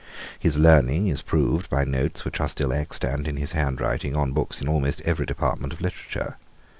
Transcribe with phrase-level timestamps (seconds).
[0.39, 4.59] His learning is proved by notes which are still extant in his handwriting on books
[4.59, 6.37] in almost every department of literature.